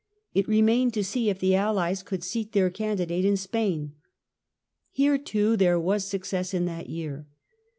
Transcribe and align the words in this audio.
It 0.33 0.47
remained 0.47 0.95
to 0.95 1.03
see 1.03 1.29
if 1.29 1.37
the 1.37 1.53
allies 1.53 2.01
could 2.01 2.23
seat 2.23 2.53
their 2.53 2.71
candidate 2.71 3.23
in 3.23 3.37
Spain. 3.37 3.93
Here, 4.89 5.19
too, 5.19 5.55
there 5.55 5.79
was 5.79 6.05
success 6.05 6.55
in 6.55 6.65
that 6.65 6.89
year. 6.89 7.27